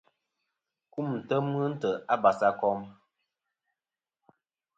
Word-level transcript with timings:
Kumtem 0.93 1.45
ghɨ 1.55 1.65
ntè' 1.73 2.01
a 2.13 2.15
basakom. 2.21 2.79